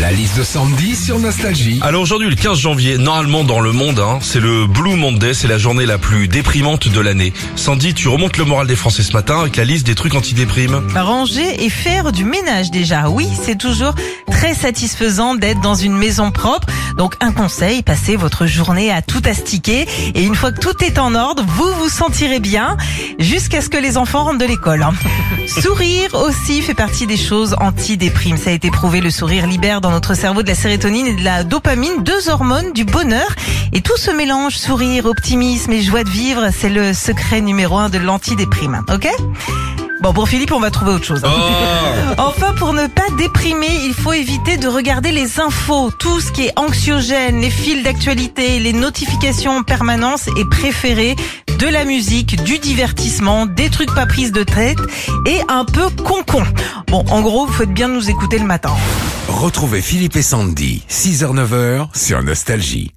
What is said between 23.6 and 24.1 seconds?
ce que les